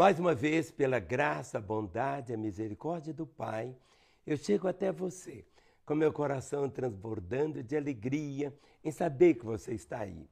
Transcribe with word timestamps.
Mais 0.00 0.18
uma 0.18 0.34
vez, 0.34 0.70
pela 0.70 0.98
graça, 0.98 1.58
a 1.58 1.60
bondade, 1.60 2.32
a 2.32 2.36
misericórdia 2.38 3.12
do 3.12 3.26
Pai, 3.26 3.76
eu 4.26 4.34
chego 4.34 4.66
até 4.66 4.90
você, 4.90 5.44
com 5.84 5.94
meu 5.94 6.10
coração 6.10 6.70
transbordando 6.70 7.62
de 7.62 7.76
alegria 7.76 8.50
em 8.82 8.90
saber 8.90 9.34
que 9.34 9.44
você 9.44 9.74
está 9.74 9.98
aí, 9.98 10.26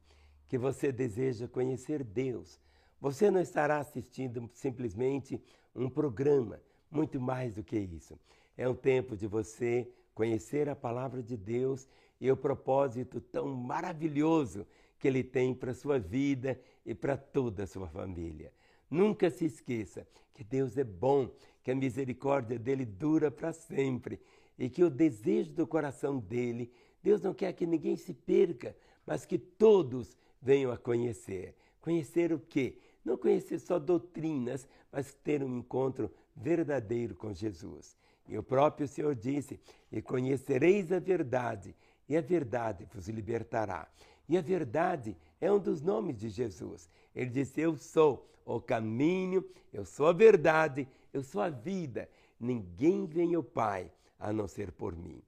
que 0.48 0.56
você 0.56 0.90
deseja 0.90 1.46
conhecer 1.46 2.02
Deus. 2.02 2.58
Você 2.98 3.30
não 3.30 3.42
estará 3.42 3.76
assistindo 3.76 4.48
simplesmente 4.54 5.38
um 5.76 5.90
programa, 5.90 6.58
muito 6.90 7.20
mais 7.20 7.56
do 7.56 7.62
que 7.62 7.78
isso. 7.78 8.18
É 8.56 8.66
um 8.66 8.74
tempo 8.74 9.14
de 9.18 9.26
você 9.26 9.86
conhecer 10.14 10.70
a 10.70 10.74
palavra 10.74 11.22
de 11.22 11.36
Deus 11.36 11.86
e 12.18 12.32
o 12.32 12.36
propósito 12.38 13.20
tão 13.20 13.48
maravilhoso 13.48 14.66
que 14.98 15.06
Ele 15.06 15.22
tem 15.22 15.54
para 15.54 15.72
a 15.72 15.74
sua 15.74 15.98
vida 15.98 16.58
e 16.86 16.94
para 16.94 17.18
toda 17.18 17.64
a 17.64 17.66
sua 17.66 17.86
família. 17.86 18.50
Nunca 18.90 19.30
se 19.30 19.44
esqueça 19.44 20.06
que 20.34 20.44
Deus 20.44 20.76
é 20.76 20.84
bom, 20.84 21.30
que 21.62 21.70
a 21.70 21.74
misericórdia 21.74 22.58
dele 22.58 22.84
dura 22.84 23.30
para 23.30 23.52
sempre 23.52 24.20
e 24.58 24.68
que 24.68 24.82
o 24.82 24.90
desejo 24.90 25.52
do 25.52 25.66
coração 25.66 26.18
dele, 26.18 26.72
Deus 27.02 27.22
não 27.22 27.34
quer 27.34 27.52
que 27.52 27.66
ninguém 27.66 27.96
se 27.96 28.12
perca, 28.12 28.76
mas 29.06 29.24
que 29.24 29.38
todos 29.38 30.16
venham 30.40 30.72
a 30.72 30.76
conhecer. 30.76 31.54
Conhecer 31.80 32.32
o 32.32 32.38
quê? 32.38 32.78
Não 33.04 33.16
conhecer 33.16 33.58
só 33.58 33.78
doutrinas, 33.78 34.68
mas 34.92 35.14
ter 35.14 35.42
um 35.42 35.58
encontro 35.58 36.12
verdadeiro 36.36 37.14
com 37.14 37.32
Jesus. 37.32 37.96
E 38.28 38.36
o 38.36 38.42
próprio 38.42 38.86
Senhor 38.86 39.14
disse: 39.14 39.58
E 39.90 40.02
conhecereis 40.02 40.92
a 40.92 40.98
verdade, 40.98 41.74
e 42.08 42.16
a 42.16 42.20
verdade 42.20 42.86
vos 42.92 43.08
libertará. 43.08 43.88
E 44.28 44.36
a 44.36 44.42
verdade 44.42 45.16
é 45.40 45.50
um 45.50 45.58
dos 45.58 45.80
nomes 45.80 46.18
de 46.18 46.28
Jesus. 46.28 46.88
Ele 47.14 47.30
disse: 47.30 47.60
Eu 47.60 47.76
sou 47.76 48.28
o 48.44 48.60
caminho, 48.60 49.44
eu 49.72 49.84
sou 49.84 50.06
a 50.06 50.12
verdade, 50.12 50.86
eu 51.12 51.22
sou 51.22 51.40
a 51.40 51.48
vida. 51.48 52.08
Ninguém 52.38 53.06
vem 53.06 53.34
ao 53.34 53.42
Pai 53.42 53.90
a 54.18 54.32
não 54.32 54.46
ser 54.46 54.72
por 54.72 54.94
mim. 54.94 55.22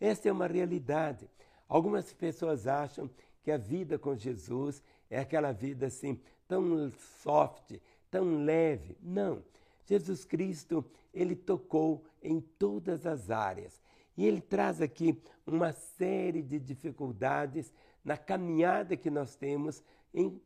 Essa 0.00 0.28
é 0.28 0.32
uma 0.32 0.46
realidade. 0.46 1.28
Algumas 1.68 2.12
pessoas 2.12 2.66
acham 2.66 3.10
que 3.42 3.50
a 3.50 3.56
vida 3.56 3.98
com 3.98 4.16
Jesus 4.16 4.82
é 5.10 5.18
aquela 5.18 5.52
vida 5.52 5.86
assim, 5.86 6.20
tão 6.46 6.90
soft, 7.22 7.78
tão 8.10 8.44
leve. 8.44 8.96
Não. 9.02 9.42
Jesus 9.86 10.24
Cristo, 10.24 10.84
ele 11.12 11.36
tocou 11.36 12.04
em 12.22 12.40
todas 12.40 13.06
as 13.06 13.30
áreas. 13.30 13.80
E 14.16 14.24
ele 14.24 14.40
traz 14.40 14.80
aqui 14.80 15.20
uma 15.46 15.72
série 15.72 16.42
de 16.42 16.58
dificuldades 16.58 17.72
na 18.04 18.16
caminhada 18.16 18.96
que 18.96 19.10
nós 19.10 19.34
temos 19.34 19.82
em 20.12 20.40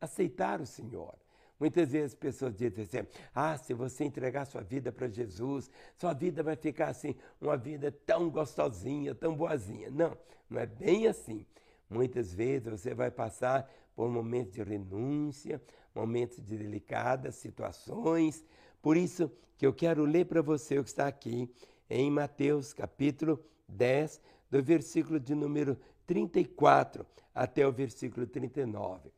aceitar 0.00 0.60
o 0.60 0.66
Senhor. 0.66 1.14
Muitas 1.58 1.92
vezes 1.92 2.12
as 2.12 2.18
pessoas 2.18 2.54
dizem 2.54 2.84
assim: 2.84 3.08
ah, 3.34 3.56
se 3.56 3.72
você 3.74 4.04
entregar 4.04 4.44
sua 4.44 4.62
vida 4.62 4.90
para 4.90 5.08
Jesus, 5.08 5.70
sua 5.96 6.12
vida 6.12 6.42
vai 6.42 6.56
ficar 6.56 6.88
assim, 6.88 7.14
uma 7.40 7.56
vida 7.56 7.92
tão 7.92 8.28
gostosinha, 8.28 9.14
tão 9.14 9.36
boazinha. 9.36 9.90
Não, 9.90 10.16
não 10.50 10.60
é 10.60 10.66
bem 10.66 11.06
assim. 11.06 11.46
Muitas 11.88 12.34
vezes 12.34 12.68
você 12.68 12.94
vai 12.94 13.10
passar 13.10 13.70
por 13.94 14.10
momentos 14.10 14.54
de 14.54 14.62
renúncia, 14.62 15.62
momentos 15.94 16.42
de 16.42 16.56
delicadas 16.56 17.36
situações. 17.36 18.44
Por 18.82 18.96
isso 18.96 19.30
que 19.56 19.66
eu 19.66 19.72
quero 19.72 20.04
ler 20.04 20.26
para 20.26 20.42
você 20.42 20.78
o 20.78 20.82
que 20.82 20.90
está 20.90 21.06
aqui 21.06 21.48
em 21.88 22.10
Mateus 22.10 22.72
capítulo 22.72 23.38
10, 23.68 24.20
do 24.50 24.62
versículo 24.62 25.20
de 25.20 25.34
número 25.34 25.78
34 26.06 27.06
até 27.34 27.66
o 27.66 27.72
versículo 27.72 28.26
39. 28.26 29.10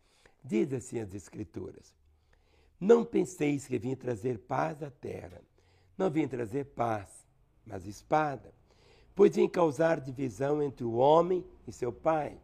Diz 0.42 0.72
assim 0.72 1.00
as 1.00 1.14
Escrituras: 1.14 1.94
Não 2.80 3.04
penseis 3.04 3.66
que 3.66 3.78
vim 3.78 3.94
trazer 3.94 4.38
paz 4.38 4.82
à 4.82 4.90
terra. 4.90 5.42
Não 5.98 6.10
vim 6.10 6.28
trazer 6.28 6.64
paz, 6.66 7.08
mas 7.64 7.86
espada. 7.86 8.52
Pois 9.14 9.34
vim 9.34 9.48
causar 9.48 10.00
divisão 10.00 10.62
entre 10.62 10.84
o 10.84 10.92
homem 10.92 11.44
e 11.66 11.72
seu 11.72 11.90
pai, 11.90 12.38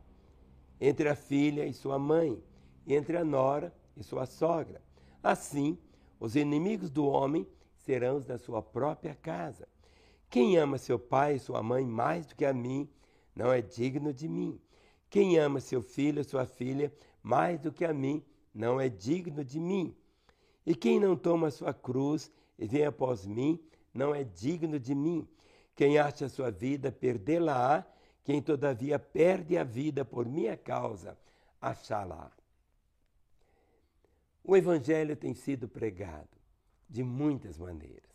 entre 0.80 1.08
a 1.08 1.14
filha 1.14 1.66
e 1.66 1.74
sua 1.74 1.98
mãe, 1.98 2.42
entre 2.86 3.16
a 3.16 3.24
nora 3.24 3.72
e 3.96 4.02
sua 4.02 4.24
sogra. 4.24 4.80
Assim, 5.22 5.78
os 6.18 6.34
inimigos 6.34 6.90
do 6.90 7.06
homem 7.06 7.46
serão 7.76 8.16
os 8.16 8.24
da 8.24 8.38
sua 8.38 8.62
própria 8.62 9.14
casa. 9.14 9.68
Quem 10.30 10.56
ama 10.56 10.78
seu 10.78 10.98
pai 10.98 11.34
e 11.34 11.40
sua 11.40 11.62
mãe 11.62 11.84
mais 11.84 12.26
do 12.26 12.34
que 12.34 12.44
a 12.44 12.54
mim, 12.54 12.88
não 13.34 13.52
é 13.52 13.60
digno 13.60 14.12
de 14.12 14.28
mim. 14.28 14.60
Quem 15.08 15.38
ama 15.38 15.60
seu 15.60 15.82
filho 15.82 16.24
sua 16.24 16.46
filha 16.46 16.92
mais 17.22 17.60
do 17.60 17.72
que 17.72 17.84
a 17.84 17.92
mim, 17.92 18.24
não 18.54 18.80
é 18.80 18.88
digno 18.88 19.44
de 19.44 19.60
mim. 19.60 19.94
E 20.66 20.74
quem 20.74 20.98
não 20.98 21.16
toma 21.16 21.50
sua 21.50 21.72
cruz 21.72 22.30
e 22.58 22.66
vem 22.66 22.84
após 22.84 23.26
mim, 23.26 23.58
não 23.92 24.14
é 24.14 24.24
digno 24.24 24.78
de 24.78 24.94
mim. 24.94 25.28
Quem 25.74 25.98
acha 25.98 26.28
sua 26.28 26.50
vida, 26.50 26.90
perdê-la-á. 26.92 27.84
Quem 28.24 28.40
todavia 28.40 28.98
perde 28.98 29.58
a 29.58 29.64
vida 29.64 30.04
por 30.04 30.26
minha 30.26 30.56
causa, 30.56 31.18
achá-la. 31.60 32.30
O 34.44 34.56
Evangelho 34.56 35.16
tem 35.16 35.34
sido 35.34 35.68
pregado 35.68 36.28
de 36.88 37.02
muitas 37.02 37.58
maneiras. 37.58 38.10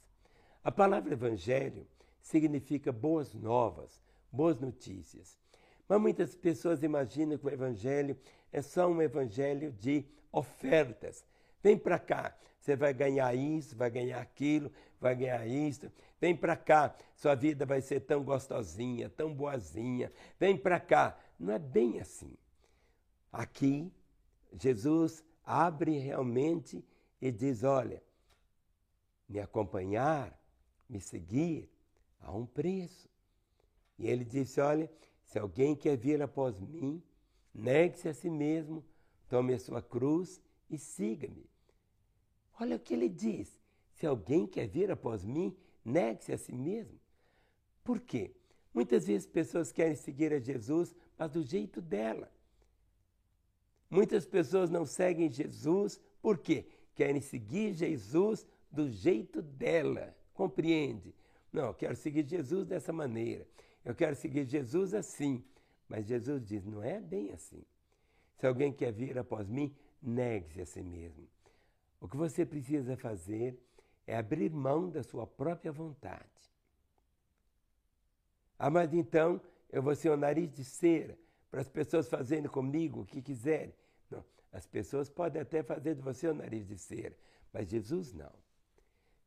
A 0.64 0.72
palavra 0.72 1.14
Evangelho 1.14 1.86
significa 2.22 2.92
boas 2.92 3.34
novas, 3.34 4.02
boas 4.38 4.60
notícias. 4.60 5.36
Mas 5.90 6.00
muitas 6.00 6.36
pessoas 6.36 6.84
imaginam 6.84 7.38
que 7.38 7.46
o 7.46 7.50
Evangelho 7.50 8.16
é 8.52 8.62
só 8.62 8.88
um 8.88 9.02
Evangelho 9.02 9.72
de 9.72 10.06
ofertas. 10.32 11.26
Vem 11.64 11.78
para 11.78 11.98
cá, 11.98 12.38
você 12.60 12.76
vai 12.76 12.94
ganhar 12.94 13.34
isso, 13.34 13.76
vai 13.76 13.90
ganhar 13.90 14.22
aquilo, 14.22 14.72
vai 15.02 15.16
ganhar 15.16 15.48
isso. 15.48 15.92
Vem 16.22 16.36
para 16.36 16.56
cá, 16.56 16.96
sua 17.16 17.34
vida 17.34 17.66
vai 17.66 17.82
ser 17.82 18.02
tão 18.02 18.24
gostosinha, 18.24 19.10
tão 19.10 19.34
boazinha. 19.34 20.12
Vem 20.40 20.56
para 20.56 20.80
cá. 20.80 21.18
Não 21.40 21.54
é 21.54 21.60
bem 21.60 22.00
assim. 22.00 22.36
Aqui, 23.32 23.92
Jesus 24.60 25.24
abre 25.46 25.98
realmente 25.98 26.84
e 27.22 27.32
diz: 27.32 27.64
olha, 27.64 28.04
me 29.28 29.40
acompanhar, 29.40 30.38
me 30.90 31.00
seguir, 31.00 31.70
há 32.20 32.32
um 32.32 32.46
preço. 32.46 33.10
E 33.98 34.08
ele 34.08 34.24
disse: 34.24 34.60
Olha, 34.60 34.92
se 35.26 35.40
alguém 35.40 35.76
quer 35.76 35.98
vir 35.98 36.22
após 36.22 36.60
mim, 36.60 37.02
negue-se 37.54 38.08
a 38.08 38.14
si 38.14 38.30
mesmo, 38.30 38.84
tome 39.28 39.54
a 39.54 39.60
sua 39.60 39.82
cruz 39.82 40.42
e 40.70 40.78
siga-me. 40.78 41.50
Olha 42.60 42.76
o 42.76 42.80
que 42.80 42.94
ele 42.94 43.10
diz: 43.10 43.60
se 43.94 44.06
alguém 44.06 44.46
quer 44.46 44.68
vir 44.68 44.92
após 44.92 45.24
mim, 45.24 45.56
negue-se 45.84 46.32
a 46.32 46.38
si 46.38 46.54
mesmo. 46.54 47.00
Por 47.84 48.00
quê? 48.00 48.32
Muitas 48.74 49.08
vezes 49.08 49.26
pessoas 49.26 49.72
querem 49.72 49.96
seguir 49.96 50.32
a 50.34 50.40
Jesus, 50.40 50.96
mas 51.18 51.32
do 51.32 51.42
jeito 51.42 51.82
dela. 51.82 52.32
Muitas 53.90 54.26
pessoas 54.26 54.70
não 54.70 54.86
seguem 54.86 55.32
Jesus, 55.32 56.00
por 56.22 56.38
quê? 56.38 56.68
Querem 56.94 57.22
seguir 57.22 57.74
Jesus 57.74 58.46
do 58.72 58.90
jeito 58.90 59.42
dela. 59.42 60.16
Compreende? 60.34 61.16
Não, 61.52 61.74
quero 61.74 61.96
seguir 61.96 62.28
Jesus 62.28 62.68
dessa 62.68 62.92
maneira. 62.92 63.48
Eu 63.88 63.96
quero 63.96 64.18
seguir 64.18 64.46
Jesus 64.46 64.94
assim. 64.94 65.42
Mas 65.88 66.06
Jesus 66.06 66.46
diz: 66.46 66.66
não 66.66 66.84
é 66.84 67.00
bem 67.00 67.32
assim. 67.32 67.64
Se 68.36 68.46
alguém 68.46 68.74
quer 68.74 68.92
vir 68.92 69.18
após 69.18 69.48
mim, 69.48 69.74
negue-se 70.02 70.60
a 70.60 70.66
si 70.66 70.84
mesmo. 70.84 71.26
O 72.02 72.06
que 72.06 72.18
você 72.18 72.46
precisa 72.46 72.98
fazer 72.98 73.58
é 74.06 74.18
abrir 74.18 74.52
mão 74.52 74.90
da 74.90 75.02
sua 75.02 75.26
própria 75.26 75.72
vontade. 75.72 76.52
Ah, 78.60 78.70
mas 78.70 78.94
então 78.94 79.40
eu 79.72 79.82
vou 79.82 79.96
ser 79.96 80.10
o 80.10 80.18
nariz 80.18 80.52
de 80.52 80.66
cera 80.66 81.18
para 81.50 81.62
as 81.62 81.70
pessoas 81.70 82.10
fazerem 82.10 82.50
comigo 82.50 83.02
o 83.02 83.06
que 83.06 83.22
quiserem. 83.22 83.74
Não, 84.12 84.24
as 84.52 84.68
pessoas 84.68 85.10
podem 85.10 85.42
até 85.42 85.64
fazer 85.64 85.96
de 85.96 86.02
você 86.02 86.28
o 86.28 86.34
nariz 86.34 86.68
de 86.68 86.78
cera, 86.78 87.18
mas 87.54 87.70
Jesus 87.70 88.12
não. 88.12 88.34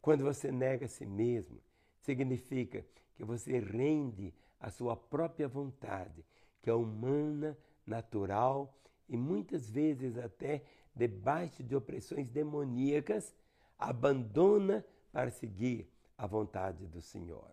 Quando 0.02 0.22
você 0.22 0.52
nega 0.52 0.84
a 0.84 0.88
si 0.88 1.06
mesmo, 1.06 1.58
significa 2.02 2.84
que 3.16 3.24
você 3.24 3.58
rende 3.58 4.34
a 4.60 4.70
sua 4.70 4.96
própria 4.96 5.48
vontade, 5.48 6.24
que 6.62 6.68
é 6.68 6.74
humana, 6.74 7.56
natural 7.86 8.74
e 9.08 9.16
muitas 9.16 9.68
vezes 9.68 10.16
até 10.18 10.62
debaixo 10.94 11.62
de 11.62 11.74
opressões 11.74 12.28
demoníacas, 12.28 13.34
abandona 13.78 14.84
para 15.12 15.30
seguir 15.30 15.88
a 16.16 16.26
vontade 16.26 16.86
do 16.86 17.00
Senhor. 17.00 17.50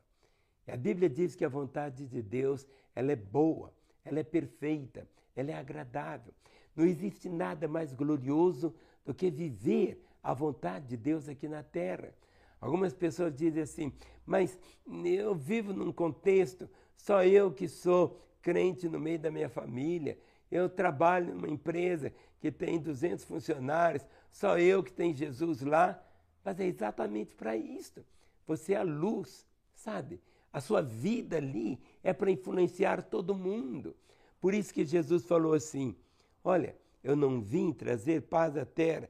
E 0.67 0.71
a 0.71 0.77
Bíblia 0.77 1.09
diz 1.09 1.35
que 1.35 1.45
a 1.45 1.49
vontade 1.49 2.05
de 2.05 2.21
Deus, 2.21 2.67
ela 2.93 3.11
é 3.11 3.15
boa, 3.15 3.73
ela 4.03 4.19
é 4.19 4.23
perfeita, 4.23 5.07
ela 5.35 5.51
é 5.51 5.53
agradável. 5.53 6.33
Não 6.75 6.85
existe 6.85 7.29
nada 7.29 7.67
mais 7.67 7.93
glorioso 7.93 8.75
do 9.05 9.13
que 9.13 9.31
viver 9.31 10.03
a 10.21 10.33
vontade 10.33 10.87
de 10.87 10.97
Deus 10.97 11.29
aqui 11.29 11.47
na 11.47 11.63
terra. 11.63 12.13
Algumas 12.59 12.93
pessoas 12.93 13.33
dizem 13.33 13.63
assim, 13.63 13.93
mas 14.25 14.59
eu 15.05 15.33
vivo 15.33 15.71
num 15.71 15.91
contexto, 15.91 16.69
só 16.97 17.23
eu 17.23 17.51
que 17.51 17.69
sou 17.69 18.19
crente 18.41 18.89
no 18.89 18.99
meio 18.99 19.19
da 19.19 19.31
minha 19.31 19.47
família, 19.47 20.17
eu 20.51 20.67
trabalho 20.67 21.33
numa 21.33 21.49
empresa 21.49 22.13
que 22.41 22.51
tem 22.51 22.79
200 22.79 23.23
funcionários, 23.23 24.05
só 24.31 24.57
eu 24.57 24.83
que 24.83 24.91
tenho 24.91 25.15
Jesus 25.15 25.61
lá. 25.61 26.03
Mas 26.43 26.59
é 26.59 26.65
exatamente 26.65 27.35
para 27.35 27.55
isso. 27.55 28.05
Você 28.45 28.73
é 28.73 28.77
a 28.77 28.83
luz, 28.83 29.45
sabe? 29.75 30.21
A 30.51 30.61
sua 30.61 30.81
vida 30.81 31.37
ali 31.37 31.79
é 32.01 32.13
para 32.13 32.31
influenciar 32.31 33.03
todo 33.03 33.35
mundo. 33.35 33.95
Por 34.39 34.53
isso 34.53 34.73
que 34.73 34.85
Jesus 34.85 35.25
falou 35.25 35.53
assim: 35.53 35.95
Olha, 36.43 36.75
eu 37.03 37.15
não 37.15 37.41
vim 37.41 37.73
trazer 37.73 38.21
paz 38.23 38.55
à 38.55 38.65
terra, 38.65 39.09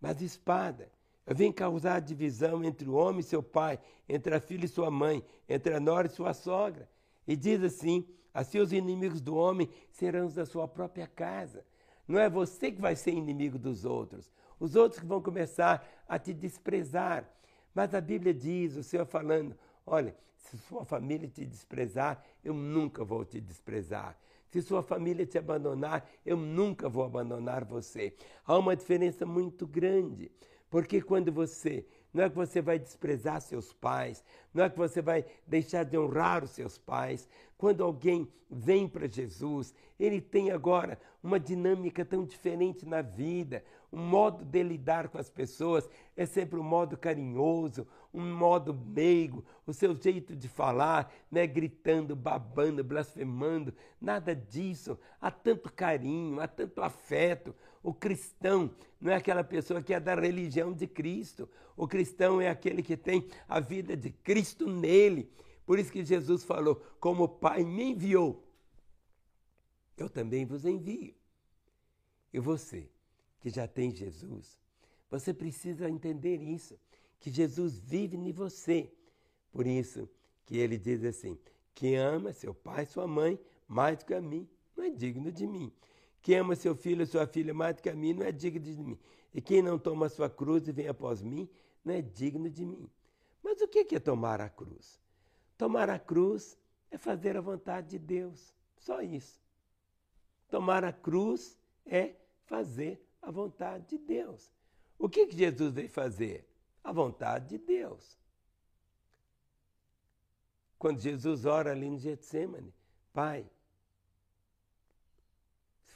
mas 0.00 0.22
espada. 0.22 0.90
Vim 1.34 1.52
causar 1.52 2.00
divisão 2.00 2.64
entre 2.64 2.88
o 2.88 2.94
homem 2.94 3.20
e 3.20 3.24
seu 3.24 3.42
pai, 3.42 3.78
entre 4.08 4.34
a 4.34 4.40
filha 4.40 4.64
e 4.64 4.68
sua 4.68 4.90
mãe, 4.90 5.22
entre 5.48 5.74
a 5.74 5.80
nora 5.80 6.06
e 6.06 6.10
sua 6.10 6.32
sogra. 6.32 6.88
E 7.26 7.36
diz 7.36 7.62
assim: 7.62 8.06
assim 8.32 8.58
os 8.58 8.72
inimigos 8.72 9.20
do 9.20 9.36
homem 9.36 9.68
serão 9.90 10.26
os 10.26 10.34
da 10.34 10.46
sua 10.46 10.66
própria 10.66 11.06
casa. 11.06 11.64
Não 12.06 12.18
é 12.18 12.30
você 12.30 12.72
que 12.72 12.80
vai 12.80 12.96
ser 12.96 13.12
inimigo 13.12 13.58
dos 13.58 13.84
outros, 13.84 14.32
os 14.58 14.74
outros 14.74 15.00
que 15.00 15.06
vão 15.06 15.20
começar 15.20 15.86
a 16.08 16.18
te 16.18 16.32
desprezar. 16.32 17.28
Mas 17.74 17.94
a 17.94 18.00
Bíblia 18.00 18.32
diz, 18.32 18.76
o 18.76 18.82
Senhor 18.82 19.04
falando: 19.04 19.54
olha, 19.84 20.16
se 20.38 20.56
sua 20.56 20.84
família 20.84 21.28
te 21.28 21.44
desprezar, 21.44 22.24
eu 22.42 22.54
nunca 22.54 23.04
vou 23.04 23.24
te 23.24 23.38
desprezar. 23.38 24.18
Se 24.48 24.62
sua 24.62 24.82
família 24.82 25.26
te 25.26 25.36
abandonar, 25.36 26.08
eu 26.24 26.36
nunca 26.36 26.88
vou 26.88 27.04
abandonar 27.04 27.66
você. 27.66 28.14
Há 28.46 28.56
uma 28.56 28.74
diferença 28.74 29.26
muito 29.26 29.66
grande, 29.66 30.32
porque 30.70 31.00
quando 31.00 31.32
você 31.32 31.86
não 32.12 32.24
é 32.24 32.30
que 32.30 32.36
você 32.36 32.60
vai 32.62 32.78
desprezar 32.78 33.40
seus 33.40 33.72
pais, 33.72 34.24
não 34.52 34.64
é 34.64 34.70
que 34.70 34.78
você 34.78 35.02
vai 35.02 35.24
deixar 35.46 35.84
de 35.84 35.98
honrar 35.98 36.42
os 36.42 36.50
seus 36.50 36.78
pais. 36.78 37.28
Quando 37.56 37.84
alguém 37.84 38.26
vem 38.50 38.88
para 38.88 39.06
Jesus, 39.06 39.74
ele 40.00 40.20
tem 40.20 40.50
agora 40.50 40.98
uma 41.22 41.38
dinâmica 41.38 42.04
tão 42.04 42.24
diferente 42.24 42.86
na 42.86 43.02
vida, 43.02 43.62
um 43.92 44.00
modo 44.00 44.44
de 44.44 44.62
lidar 44.62 45.08
com 45.08 45.18
as 45.18 45.30
pessoas 45.30 45.88
é 46.16 46.26
sempre 46.26 46.58
um 46.58 46.62
modo 46.62 46.96
carinhoso, 46.96 47.86
um 48.12 48.34
modo 48.34 48.74
meigo, 48.74 49.44
o 49.66 49.72
seu 49.72 49.94
jeito 49.94 50.36
de 50.36 50.48
falar, 50.48 51.12
não 51.30 51.40
é 51.40 51.46
gritando, 51.46 52.14
babando, 52.14 52.84
blasfemando, 52.84 53.72
nada 54.00 54.34
disso. 54.34 54.98
Há 55.20 55.30
tanto 55.30 55.72
carinho, 55.72 56.40
há 56.40 56.46
tanto 56.46 56.82
afeto. 56.82 57.54
O 57.88 57.94
cristão 57.94 58.70
não 59.00 59.10
é 59.10 59.14
aquela 59.14 59.42
pessoa 59.42 59.82
que 59.82 59.94
é 59.94 59.98
da 59.98 60.14
religião 60.14 60.74
de 60.74 60.86
Cristo. 60.86 61.48
O 61.74 61.88
cristão 61.88 62.38
é 62.38 62.50
aquele 62.50 62.82
que 62.82 62.98
tem 62.98 63.26
a 63.48 63.60
vida 63.60 63.96
de 63.96 64.10
Cristo 64.10 64.68
nele. 64.68 65.32
Por 65.64 65.78
isso 65.78 65.90
que 65.90 66.04
Jesus 66.04 66.44
falou: 66.44 66.76
Como 67.00 67.24
o 67.24 67.28
Pai 67.28 67.64
me 67.64 67.92
enviou, 67.92 68.46
eu 69.96 70.10
também 70.10 70.44
vos 70.44 70.66
envio. 70.66 71.14
E 72.30 72.38
você, 72.38 72.90
que 73.40 73.48
já 73.48 73.66
tem 73.66 73.90
Jesus, 73.90 74.60
você 75.10 75.32
precisa 75.32 75.88
entender 75.88 76.42
isso, 76.42 76.78
que 77.18 77.30
Jesus 77.30 77.78
vive 77.78 78.18
em 78.18 78.32
você. 78.32 78.92
Por 79.50 79.66
isso 79.66 80.06
que 80.44 80.58
ele 80.58 80.76
diz 80.76 81.02
assim: 81.04 81.38
quem 81.74 81.96
ama 81.96 82.34
seu 82.34 82.52
pai 82.52 82.82
e 82.82 82.86
sua 82.86 83.06
mãe 83.06 83.40
mais 83.66 83.96
do 83.96 84.04
que 84.04 84.12
a 84.12 84.20
mim, 84.20 84.46
não 84.76 84.84
é 84.84 84.90
digno 84.90 85.32
de 85.32 85.46
mim. 85.46 85.72
Quem 86.22 86.36
ama 86.38 86.56
seu 86.56 86.74
filho 86.74 87.00
ou 87.00 87.06
sua 87.06 87.26
filha 87.26 87.54
mais 87.54 87.76
do 87.76 87.82
que 87.82 87.88
a 87.88 87.94
mim, 87.94 88.12
não 88.12 88.26
é 88.26 88.32
digno 88.32 88.60
de 88.60 88.76
mim. 88.76 88.98
E 89.32 89.40
quem 89.40 89.62
não 89.62 89.78
toma 89.78 90.06
a 90.06 90.08
sua 90.08 90.28
cruz 90.28 90.66
e 90.68 90.72
vem 90.72 90.88
após 90.88 91.22
mim, 91.22 91.48
não 91.84 91.94
é 91.94 92.02
digno 92.02 92.50
de 92.50 92.64
mim. 92.64 92.90
Mas 93.42 93.60
o 93.60 93.68
que 93.68 93.94
é 93.94 93.98
tomar 94.00 94.40
a 94.40 94.48
cruz? 94.48 95.00
Tomar 95.56 95.88
a 95.90 95.98
cruz 95.98 96.58
é 96.90 96.98
fazer 96.98 97.36
a 97.36 97.40
vontade 97.40 97.88
de 97.88 97.98
Deus. 97.98 98.54
Só 98.78 99.00
isso. 99.00 99.40
Tomar 100.48 100.84
a 100.84 100.92
cruz 100.92 101.58
é 101.86 102.14
fazer 102.44 103.00
a 103.20 103.30
vontade 103.30 103.86
de 103.88 103.98
Deus. 103.98 104.52
O 104.98 105.08
que, 105.08 105.26
que 105.26 105.36
Jesus 105.36 105.72
veio 105.72 105.88
fazer? 105.88 106.48
A 106.82 106.92
vontade 106.92 107.48
de 107.48 107.58
Deus. 107.58 108.18
Quando 110.78 111.00
Jesus 111.00 111.44
ora 111.44 111.72
ali 111.72 111.90
no 111.90 111.98
Getsemane, 111.98 112.72
Pai, 113.12 113.48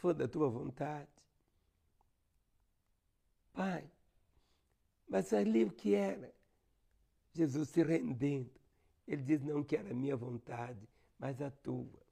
for 0.02 0.12
da 0.12 0.26
tua 0.26 0.50
vontade, 0.50 1.08
Pai, 3.52 3.88
mas 5.08 5.32
ali 5.32 5.62
o 5.64 5.70
que 5.70 5.94
era? 5.94 6.34
Jesus 7.32 7.68
se 7.68 7.84
rendendo. 7.84 8.50
Ele 9.06 9.22
diz: 9.22 9.40
Não 9.42 9.62
quero 9.62 9.92
a 9.92 9.94
minha 9.94 10.16
vontade, 10.16 10.88
mas 11.18 11.40
a 11.40 11.50
tua. 11.50 12.02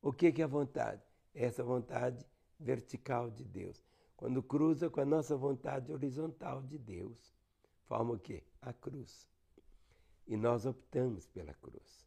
O 0.00 0.10
que, 0.10 0.32
é 0.40 0.42
a 0.42 0.46
vontade? 0.46 1.02
Essa 1.34 1.62
vontade 1.62 2.24
vertical 2.58 3.30
de 3.30 3.44
Deus. 3.44 3.84
Quando 4.16 4.42
cruza 4.42 4.88
com 4.88 5.00
a 5.00 5.04
nossa 5.04 5.36
vontade 5.36 5.92
horizontal 5.92 6.62
de 6.62 6.78
Deus, 6.78 7.34
forma 7.84 8.14
o 8.14 8.18
quê? 8.18 8.42
A 8.62 8.72
cruz. 8.72 9.28
E 10.26 10.34
nós 10.34 10.64
optamos 10.64 11.26
pela 11.26 11.52
cruz. 11.52 12.06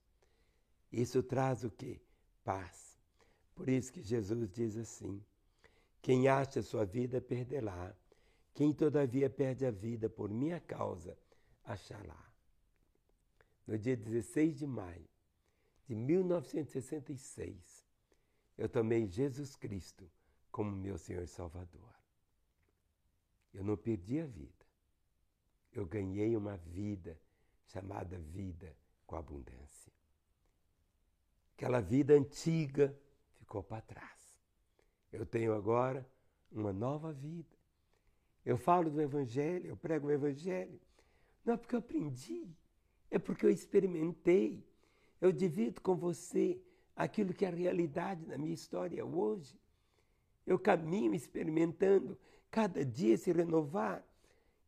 Isso 0.92 1.22
traz 1.22 1.64
o 1.64 1.70
quê? 1.70 2.02
Paz. 2.44 2.91
Por 3.62 3.70
isso 3.70 3.94
que 3.94 4.02
Jesus 4.02 4.52
diz 4.52 4.76
assim: 4.76 5.24
quem 6.02 6.28
acha 6.28 6.64
sua 6.64 6.84
vida, 6.84 7.22
perdê-la. 7.22 7.96
Quem 8.54 8.74
todavia 8.74 9.30
perde 9.30 9.66
a 9.66 9.72
vida 9.72 10.10
por 10.10 10.30
minha 10.30 10.60
causa, 10.60 11.18
achará. 11.64 12.30
No 13.68 13.78
dia 13.78 13.96
16 13.96 14.58
de 14.58 14.68
maio 14.68 15.08
de 15.88 15.96
1966, 15.96 17.86
eu 18.58 18.68
tomei 18.68 19.08
Jesus 19.08 19.56
Cristo 19.56 20.10
como 20.52 20.76
meu 20.76 20.98
Senhor 20.98 21.24
e 21.24 21.28
Salvador. 21.28 21.96
Eu 23.54 23.64
não 23.64 23.78
perdi 23.78 24.20
a 24.20 24.26
vida. 24.26 24.66
Eu 25.72 25.86
ganhei 25.86 26.36
uma 26.36 26.58
vida 26.58 27.18
chamada 27.68 28.18
vida 28.18 28.76
com 29.06 29.16
abundância. 29.16 29.94
Aquela 31.56 31.80
vida 31.80 32.14
antiga 32.14 32.98
ficou 33.52 33.62
para 33.62 33.82
trás. 33.82 34.34
Eu 35.12 35.26
tenho 35.26 35.54
agora 35.54 36.08
uma 36.50 36.72
nova 36.72 37.12
vida. 37.12 37.54
Eu 38.46 38.58
falo 38.58 38.90
do 38.90 39.02
Evangelho, 39.02 39.68
eu 39.68 39.76
prego 39.76 40.08
o 40.08 40.12
Evangelho. 40.12 40.80
Não 41.44 41.56
é 41.56 41.58
porque 41.58 41.76
eu 41.76 41.80
aprendi, 41.80 42.48
é 43.10 43.20
porque 43.20 43.46
eu 43.46 43.50
experimentei. 43.50 44.66
Eu 45.20 45.34
divido 45.34 45.82
com 45.82 45.98
você 45.98 46.62
aquilo 46.96 47.34
que 47.34 47.44
é 47.44 47.50
a 47.50 47.52
realidade 47.52 48.26
da 48.26 48.38
minha 48.38 48.54
história 48.54 49.06
hoje. 49.06 49.60
Eu 50.48 50.58
caminho 50.58 51.14
experimentando 51.14 52.18
cada 52.50 52.86
dia 52.86 53.18
se 53.18 53.34
renovar. 53.34 54.02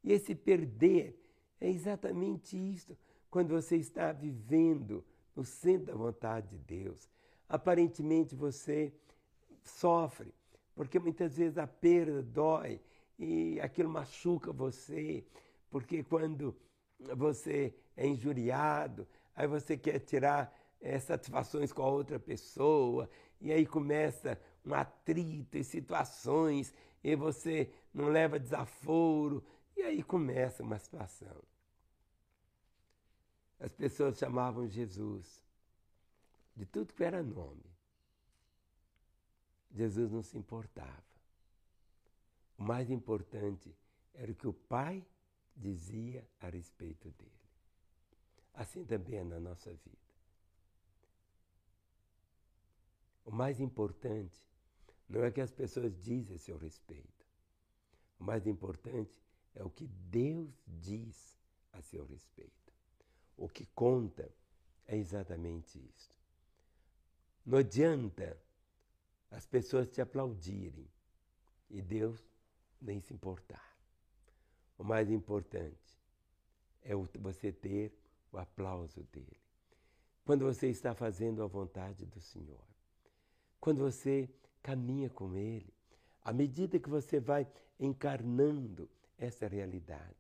E 0.04 0.12
esse 0.12 0.36
perder 0.36 1.18
é 1.62 1.70
exatamente 1.70 2.58
isso. 2.58 2.98
Quando 3.32 3.50
você 3.50 3.78
está 3.78 4.12
vivendo 4.12 5.06
no 5.34 5.46
centro 5.46 5.86
da 5.86 5.96
vontade 5.96 6.50
de 6.50 6.58
Deus, 6.58 7.10
aparentemente 7.48 8.36
você 8.36 8.94
sofre, 9.64 10.34
porque 10.76 11.00
muitas 11.00 11.38
vezes 11.38 11.58
a 11.58 11.68
perda 11.68 12.22
dói 12.22 12.82
e 13.18 13.60
aquilo 13.62 13.90
machuca 13.90 14.52
você, 14.52 15.26
porque 15.70 16.04
quando 16.04 16.56
você 17.16 17.74
é 17.96 18.08
injuriado, 18.08 19.08
aí 19.36 19.48
você 19.48 19.78
quer 19.78 20.00
tirar 20.00 20.54
é, 20.82 21.00
satisfações 21.00 21.72
com 21.72 21.82
a 21.84 21.90
outra 21.90 22.20
pessoa, 22.20 23.10
e 23.40 23.52
aí 23.52 23.66
começa 23.66 24.40
um 24.66 24.74
atrito 24.74 25.58
e 25.58 25.64
situações, 25.64 26.74
e 27.04 27.16
você 27.16 27.72
não 27.94 28.08
leva 28.08 28.40
desaforo, 28.40 29.44
e 29.76 29.82
aí 29.82 30.02
começa 30.02 30.64
uma 30.64 30.80
situação. 30.80 31.42
As 33.60 33.74
pessoas 33.74 34.18
chamavam 34.18 34.68
Jesus 34.68 35.43
de 36.56 36.66
tudo 36.66 36.94
que 36.94 37.04
era 37.04 37.24
nome. 37.24 37.64
Jesus 39.72 40.12
não 40.12 40.22
se 40.22 40.38
importava. 40.38 41.04
O 42.58 42.64
mais 42.64 42.90
importante 42.90 43.76
era 44.14 44.32
o 44.32 44.36
que 44.36 44.48
o 44.48 44.54
Pai 44.54 45.06
dizia 45.56 46.28
a 46.40 46.50
respeito 46.50 47.10
dele. 47.12 47.32
Assim 48.54 48.86
também 48.86 49.20
é 49.20 49.24
na 49.24 49.40
nossa 49.40 49.72
vida. 49.72 50.04
O 53.26 53.32
mais 53.32 53.60
importante 53.60 54.40
não 55.10 55.24
é 55.24 55.30
o 55.30 55.34
que 55.34 55.42
as 55.42 55.52
pessoas 55.52 55.98
dizem 56.02 56.36
a 56.36 56.40
seu 56.40 56.58
respeito. 56.58 57.26
O 58.20 58.24
mais 58.24 58.46
importante 58.46 59.20
é 59.56 59.64
o 59.64 59.70
que 59.70 59.88
Deus 59.88 60.52
diz 60.68 61.38
a 61.72 61.82
seu 61.82 62.06
respeito. 62.06 62.74
O 63.36 63.50
que 63.50 63.66
conta 63.68 64.30
é 64.86 64.96
exatamente 64.96 65.80
isso. 65.80 66.23
Não 67.46 67.58
adianta 67.58 68.38
as 69.30 69.46
pessoas 69.46 69.90
te 69.90 70.02
aplaudirem 70.02 70.88
e 71.70 71.82
Deus 71.82 72.24
nem 72.82 73.02
se 73.02 73.14
importar. 73.14 73.76
O 74.78 74.84
mais 74.84 75.10
importante 75.10 76.00
é 76.82 76.94
você 76.96 77.52
ter 77.52 77.94
o 78.32 78.38
aplauso 78.38 79.04
dele. 79.12 79.42
Quando 80.26 80.46
você 80.46 80.70
está 80.70 80.94
fazendo 80.94 81.44
a 81.44 81.48
vontade 81.48 82.06
do 82.06 82.22
Senhor, 82.22 82.64
quando 83.60 83.80
você 83.80 84.30
caminha 84.62 85.10
com 85.10 85.36
Ele, 85.36 85.74
à 86.24 86.32
medida 86.32 86.80
que 86.80 86.90
você 86.90 87.20
vai 87.20 87.46
encarnando 87.80 88.90
essa 89.18 89.48
realidade, 89.48 90.16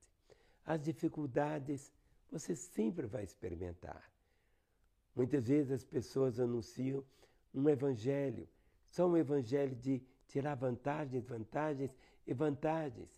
as 0.66 0.82
dificuldades 0.82 1.92
você 2.30 2.56
sempre 2.56 3.06
vai 3.06 3.24
experimentar. 3.24 4.13
Muitas 5.16 5.48
vezes 5.48 5.72
as 5.72 5.84
pessoas 5.84 6.40
anunciam 6.40 7.04
um 7.54 7.70
evangelho, 7.70 8.48
só 8.90 9.08
um 9.08 9.16
evangelho 9.16 9.76
de 9.76 10.02
tirar 10.28 10.56
vantagens, 10.56 11.26
vantagens 11.26 11.96
e 12.26 12.34
vantagens. 12.34 13.10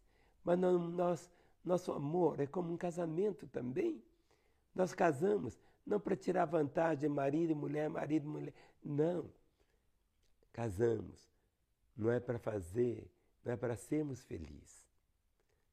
Mas 0.43 0.59
não, 0.59 0.77
nós, 0.77 1.31
nosso 1.63 1.91
amor 1.93 2.39
é 2.39 2.45
como 2.47 2.73
um 2.73 2.77
casamento 2.77 3.47
também. 3.47 4.03
Nós 4.73 4.93
casamos 4.93 5.57
não 5.85 5.99
para 5.99 6.15
tirar 6.15 6.45
vantagem, 6.45 7.09
marido 7.09 7.51
e 7.51 7.55
mulher, 7.55 7.89
marido 7.89 8.25
e 8.25 8.29
mulher. 8.29 8.53
Não. 8.83 9.29
Casamos. 10.51 11.33
Não 11.95 12.11
é 12.11 12.19
para 12.19 12.37
fazer, 12.37 13.09
não 13.43 13.53
é 13.53 13.55
para 13.55 13.75
sermos 13.77 14.21
felizes. 14.23 14.85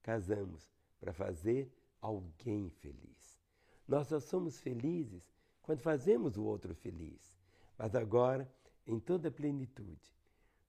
Casamos 0.03 0.71
para 1.01 1.13
fazer 1.13 1.73
alguém 2.01 2.71
feliz. 2.71 3.41
Nós 3.89 4.07
só 4.07 4.21
somos 4.21 4.61
felizes 4.61 5.32
quando 5.63 5.81
fazemos 5.81 6.37
o 6.37 6.45
outro 6.45 6.75
feliz. 6.75 7.33
Mas 7.79 7.95
agora, 7.95 8.51
em 8.87 8.99
toda 8.99 9.29
a 9.29 9.33
plenitude, 9.33 10.13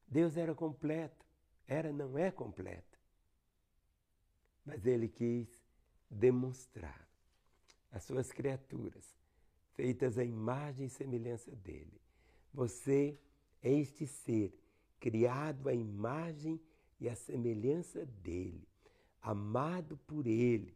Deus 0.07 0.37
era 0.37 0.53
completo. 0.53 1.25
Era, 1.67 1.91
não 1.91 2.17
é 2.17 2.29
completo. 2.31 2.99
Mas 4.65 4.85
Ele 4.85 5.07
quis 5.07 5.49
demonstrar 6.09 7.07
as 7.91 8.03
suas 8.03 8.31
criaturas, 8.31 9.15
feitas 9.73 10.17
à 10.17 10.23
imagem 10.23 10.87
e 10.87 10.89
semelhança 10.89 11.51
dele. 11.55 12.01
Você 12.53 13.17
é 13.61 13.71
este 13.71 14.07
ser 14.07 14.53
criado 14.99 15.67
à 15.67 15.73
imagem 15.73 16.59
e 16.99 17.09
à 17.09 17.15
semelhança 17.15 18.05
dele, 18.05 18.67
amado 19.21 19.97
por 20.07 20.25
ele. 20.25 20.75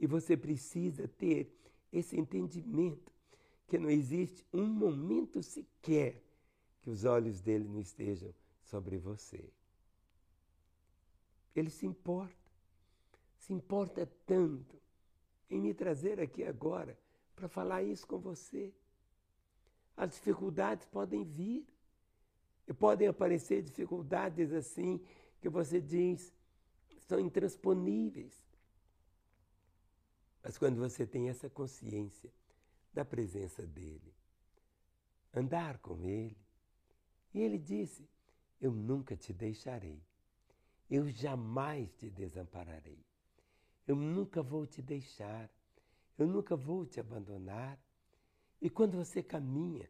E 0.00 0.06
você 0.06 0.36
precisa 0.36 1.06
ter 1.06 1.56
esse 1.92 2.18
entendimento 2.18 3.12
que 3.66 3.78
não 3.78 3.90
existe 3.90 4.44
um 4.52 4.66
momento 4.66 5.42
sequer 5.42 6.22
que 6.80 6.90
os 6.90 7.04
olhos 7.04 7.40
dele 7.40 7.68
não 7.68 7.80
estejam 7.80 8.34
sobre 8.64 8.98
você. 8.98 9.44
Ele 11.54 11.70
se 11.70 11.86
importa, 11.86 12.50
se 13.38 13.52
importa 13.52 14.06
tanto 14.26 14.80
em 15.50 15.60
me 15.60 15.74
trazer 15.74 16.20
aqui 16.20 16.44
agora 16.44 16.98
para 17.36 17.48
falar 17.48 17.82
isso 17.82 18.06
com 18.06 18.18
você. 18.18 18.72
As 19.96 20.12
dificuldades 20.12 20.86
podem 20.86 21.24
vir, 21.24 21.66
e 22.66 22.72
podem 22.72 23.08
aparecer 23.08 23.62
dificuldades 23.62 24.52
assim 24.52 25.00
que 25.40 25.48
você 25.48 25.80
diz 25.80 26.32
são 27.00 27.18
intransponíveis. 27.18 28.32
Mas 30.42 30.58
quando 30.58 30.76
você 30.76 31.06
tem 31.06 31.28
essa 31.28 31.48
consciência 31.48 32.30
da 32.92 33.04
presença 33.04 33.66
dele, 33.66 34.12
andar 35.32 35.78
com 35.78 36.04
ele, 36.04 36.36
e 37.32 37.40
ele 37.40 37.58
disse: 37.58 38.08
Eu 38.60 38.72
nunca 38.72 39.16
te 39.16 39.32
deixarei, 39.32 40.02
eu 40.90 41.08
jamais 41.08 41.92
te 41.94 42.10
desampararei, 42.10 42.98
eu 43.86 43.96
nunca 43.96 44.42
vou 44.42 44.66
te 44.66 44.82
deixar, 44.82 45.48
eu 46.18 46.26
nunca 46.26 46.56
vou 46.56 46.84
te 46.84 47.00
abandonar. 47.00 47.78
E 48.60 48.68
quando 48.70 48.96
você 48.96 49.22
caminha, 49.22 49.88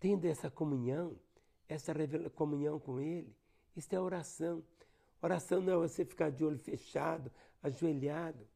tendo 0.00 0.26
essa 0.26 0.50
comunhão, 0.50 1.18
essa 1.68 1.94
comunhão 2.34 2.78
com 2.78 3.00
Ele, 3.00 3.34
isso 3.76 3.94
é 3.94 4.00
oração. 4.00 4.62
Oração 5.22 5.62
não 5.62 5.72
é 5.72 5.76
você 5.76 6.04
ficar 6.04 6.30
de 6.30 6.44
olho 6.44 6.58
fechado, 6.58 7.30
ajoelhado. 7.62 8.46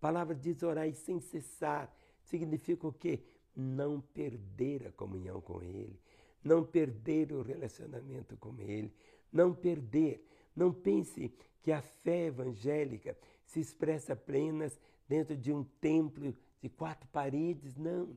Palavra 0.00 0.34
diz 0.34 0.62
orar 0.62 0.92
sem 0.94 1.20
cessar. 1.20 1.94
Significa 2.22 2.86
o 2.86 2.92
quê? 2.92 3.20
Não 3.54 4.00
perder 4.00 4.86
a 4.86 4.92
comunhão 4.92 5.40
com 5.40 5.62
Ele, 5.62 5.98
não 6.44 6.64
perder 6.64 7.32
o 7.32 7.42
relacionamento 7.42 8.36
com 8.36 8.60
Ele, 8.60 8.92
não 9.32 9.54
perder. 9.54 10.24
Não 10.54 10.72
pense 10.72 11.32
que 11.62 11.72
a 11.72 11.80
fé 11.80 12.26
evangélica 12.26 13.16
se 13.44 13.60
expressa 13.60 14.12
apenas 14.12 14.78
dentro 15.08 15.36
de 15.36 15.52
um 15.52 15.64
templo 15.80 16.34
de 16.60 16.68
quatro 16.68 17.08
paredes, 17.08 17.76
não. 17.76 18.16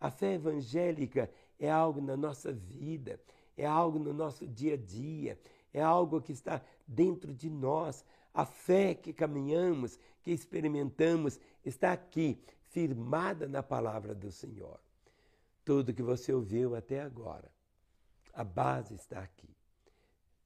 A 0.00 0.10
fé 0.10 0.34
evangélica 0.34 1.30
é 1.58 1.70
algo 1.70 2.00
na 2.00 2.16
nossa 2.16 2.52
vida, 2.52 3.20
é 3.56 3.64
algo 3.64 3.98
no 3.98 4.12
nosso 4.12 4.46
dia 4.46 4.74
a 4.74 4.76
dia, 4.76 5.38
é 5.72 5.80
algo 5.80 6.20
que 6.20 6.32
está 6.32 6.60
dentro 6.86 7.32
de 7.32 7.48
nós. 7.48 8.04
A 8.34 8.44
fé 8.44 8.94
que 8.94 9.12
caminhamos, 9.12 9.98
que 10.22 10.32
experimentamos, 10.32 11.38
está 11.64 11.92
aqui, 11.92 12.38
firmada 12.70 13.46
na 13.46 13.62
palavra 13.62 14.12
do 14.12 14.32
Senhor. 14.32 14.80
Tudo 15.64 15.94
que 15.94 16.02
você 16.02 16.32
ouviu 16.32 16.74
até 16.74 17.00
agora, 17.00 17.48
a 18.32 18.42
base 18.42 18.94
está 18.94 19.20
aqui. 19.20 19.48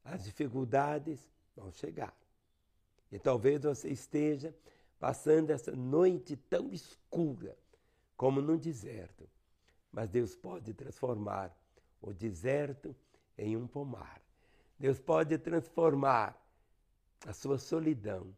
As 0.05 0.25
dificuldades 0.25 1.19
vão 1.57 1.73
chegar. 1.73 2.15
E 3.11 3.19
talvez 3.19 3.63
você 3.63 3.89
esteja 3.89 4.55
passando 5.01 5.51
essa 5.51 5.75
noite 5.75 6.37
tão 6.37 6.71
escura 6.71 7.57
como 8.17 8.43
num 8.43 8.59
deserto. 8.59 9.27
Mas 9.91 10.11
Deus 10.11 10.37
pode 10.37 10.75
transformar 10.75 11.57
o 12.03 12.13
deserto 12.13 12.95
em 13.37 13.57
um 13.57 13.67
pomar. 13.67 14.21
Deus 14.79 15.01
pode 15.01 15.39
transformar 15.39 16.39
a 17.27 17.33
sua 17.33 17.59
solidão 17.59 18.35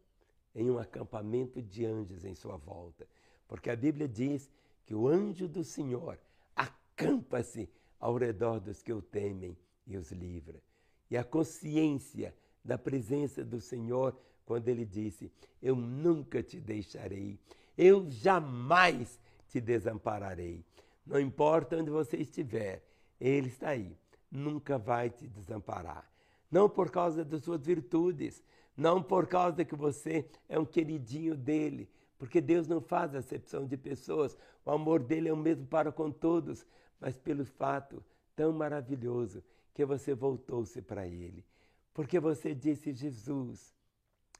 em 0.53 0.69
um 0.69 0.77
acampamento 0.77 1.61
de 1.61 1.85
anjos 1.85 2.25
em 2.25 2.35
sua 2.35 2.57
volta. 2.57 3.07
Porque 3.47 3.69
a 3.69 3.75
Bíblia 3.75 4.07
diz 4.07 4.49
que 4.85 4.95
o 4.95 5.07
anjo 5.07 5.47
do 5.47 5.63
Senhor 5.63 6.19
acampa-se 6.55 7.69
ao 7.99 8.17
redor 8.17 8.59
dos 8.59 8.81
que 8.81 8.91
o 8.91 9.01
temem 9.01 9.57
e 9.85 9.97
os 9.97 10.11
livra. 10.11 10.61
E 11.09 11.17
a 11.17 11.23
consciência 11.23 12.33
da 12.63 12.77
presença 12.77 13.43
do 13.43 13.59
Senhor, 13.59 14.17
quando 14.45 14.67
ele 14.67 14.85
disse: 14.85 15.31
Eu 15.61 15.75
nunca 15.75 16.41
te 16.41 16.59
deixarei, 16.59 17.39
eu 17.77 18.09
jamais 18.09 19.19
te 19.49 19.59
desampararei. 19.59 20.63
Não 21.05 21.19
importa 21.19 21.77
onde 21.77 21.89
você 21.89 22.17
estiver, 22.17 22.83
Ele 23.19 23.47
está 23.47 23.69
aí. 23.69 23.97
Nunca 24.29 24.77
vai 24.77 25.09
te 25.09 25.27
desamparar. 25.27 26.09
Não 26.49 26.69
por 26.69 26.89
causa 26.89 27.23
das 27.25 27.43
suas 27.43 27.65
virtudes, 27.65 28.43
não 28.81 29.01
por 29.03 29.27
causa 29.27 29.63
que 29.63 29.75
você 29.75 30.25
é 30.49 30.57
um 30.57 30.65
queridinho 30.65 31.37
dele, 31.37 31.87
porque 32.17 32.41
Deus 32.41 32.67
não 32.67 32.81
faz 32.81 33.13
acepção 33.13 33.67
de 33.67 33.77
pessoas. 33.77 34.35
O 34.65 34.71
amor 34.71 35.03
dele 35.03 35.29
é 35.29 35.33
o 35.33 35.37
mesmo 35.37 35.67
para 35.67 35.91
com 35.91 36.11
todos, 36.11 36.65
mas 36.99 37.15
pelo 37.15 37.45
fato 37.45 38.03
tão 38.35 38.51
maravilhoso 38.51 39.43
que 39.71 39.85
você 39.85 40.15
voltou-se 40.15 40.81
para 40.81 41.07
ele. 41.07 41.45
Porque 41.93 42.19
você 42.19 42.55
disse: 42.55 42.91
Jesus, 42.91 43.71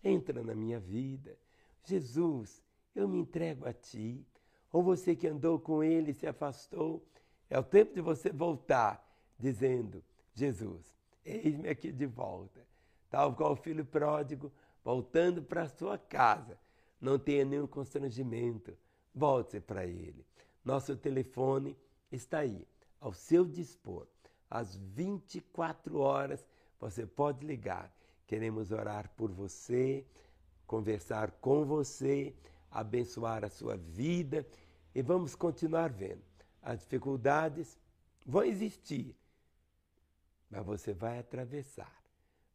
entra 0.03 0.41
na 0.41 0.55
minha 0.55 0.79
vida. 0.79 1.37
Jesus, 1.83 2.63
eu 2.95 3.07
me 3.07 3.19
entrego 3.19 3.67
a 3.67 3.73
ti 3.73 4.25
ou 4.71 4.81
você 4.81 5.15
que 5.15 5.27
andou 5.27 5.59
com 5.59 5.83
ele 5.83 6.11
e 6.11 6.15
se 6.15 6.25
afastou, 6.25 7.05
é 7.47 7.59
o 7.59 7.63
tempo 7.63 7.93
de 7.93 8.01
você 8.01 8.31
voltar, 8.31 9.05
dizendo: 9.37 10.03
Jesus, 10.33 10.95
eis-me 11.23 11.69
aqui 11.69 11.91
de 11.91 12.07
volta. 12.07 12.70
Tal 13.11 13.35
qual 13.35 13.51
o 13.51 13.55
filho 13.55 13.85
pródigo, 13.85 14.51
voltando 14.83 15.43
para 15.43 15.67
sua 15.67 15.99
casa. 15.99 16.57
Não 16.99 17.19
tenha 17.19 17.45
nenhum 17.45 17.67
constrangimento, 17.67 18.75
volte 19.13 19.59
para 19.59 19.85
ele. 19.85 20.25
Nosso 20.65 20.95
telefone 20.95 21.77
está 22.11 22.39
aí, 22.39 22.67
ao 22.99 23.13
seu 23.13 23.45
dispor. 23.45 24.07
Às 24.49 24.75
24 24.75 25.99
horas 25.99 26.43
você 26.79 27.05
pode 27.05 27.45
ligar. 27.45 27.95
Queremos 28.25 28.71
orar 28.71 29.11
por 29.15 29.29
você, 29.29 30.03
conversar 30.65 31.29
com 31.33 31.63
você 31.65 32.33
abençoar 32.71 33.43
a 33.43 33.49
sua 33.49 33.75
vida 33.75 34.47
e 34.95 35.01
vamos 35.01 35.35
continuar 35.35 35.91
vendo. 35.91 36.23
As 36.61 36.79
dificuldades 36.79 37.77
vão 38.25 38.43
existir, 38.43 39.15
mas 40.49 40.65
você 40.65 40.93
vai 40.93 41.19
atravessar. 41.19 42.00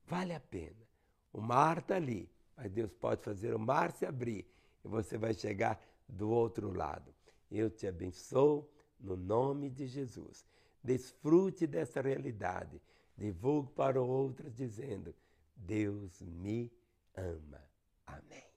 Vale 0.06 0.34
a 0.34 0.40
pena. 0.40 0.86
O 1.32 1.40
mar 1.40 1.78
está 1.78 1.96
ali, 1.96 2.30
mas 2.56 2.70
Deus 2.70 2.92
pode 2.92 3.22
fazer 3.22 3.54
o 3.54 3.58
mar 3.58 3.92
se 3.92 4.06
abrir 4.06 4.46
e 4.84 4.88
você 4.88 5.18
vai 5.18 5.34
chegar 5.34 5.80
do 6.08 6.30
outro 6.30 6.72
lado. 6.72 7.12
Eu 7.50 7.70
te 7.70 7.86
abençoo 7.86 8.68
no 8.98 9.16
nome 9.16 9.68
de 9.68 9.86
Jesus. 9.86 10.46
Desfrute 10.82 11.66
dessa 11.66 12.00
realidade. 12.00 12.80
Divulgue 13.16 13.72
para 13.72 14.00
outros 14.00 14.54
dizendo: 14.54 15.14
Deus 15.54 16.20
me 16.22 16.72
ama. 17.14 17.62
Amém. 18.06 18.55